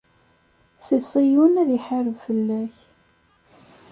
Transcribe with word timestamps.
Si 0.85 0.97
Ṣiyun, 1.09 1.59
ad 1.61 1.65
d-iḥareb 1.69 2.15
fell-ak. 2.25 2.75